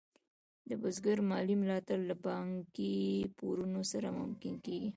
[0.69, 2.95] د بزګر مالي ملاتړ له بانکي
[3.37, 4.89] پورونو سره ممکن کېږي.